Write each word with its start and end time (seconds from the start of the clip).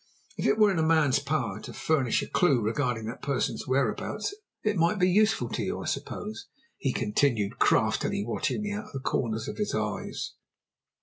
"If 0.35 0.47
it 0.47 0.57
were 0.57 0.71
in 0.71 0.79
a 0.79 0.83
man's 0.83 1.19
power 1.19 1.59
to 1.59 1.73
furnish 1.73 2.23
a 2.23 2.27
clue 2.27 2.59
regarding 2.59 3.05
that 3.05 3.21
person's 3.21 3.67
whereabouts, 3.67 4.33
it 4.63 4.75
might 4.75 4.97
be 4.97 5.07
useful 5.07 5.47
to 5.49 5.61
you, 5.61 5.79
I 5.79 5.85
suppose," 5.85 6.47
he 6.79 6.91
continued, 6.91 7.59
craftily 7.59 8.25
watching 8.25 8.63
me 8.63 8.71
out 8.71 8.85
of 8.85 8.93
the 8.93 8.99
corners 8.99 9.47
of 9.47 9.57
his 9.57 9.75
eyes. 9.75 10.33